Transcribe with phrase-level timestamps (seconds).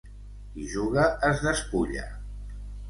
[0.53, 2.11] Qui juga es despulla.